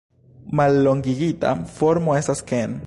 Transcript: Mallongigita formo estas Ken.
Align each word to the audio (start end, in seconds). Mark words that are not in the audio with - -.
Mallongigita 0.59 1.53
formo 1.77 2.19
estas 2.23 2.45
Ken. 2.53 2.79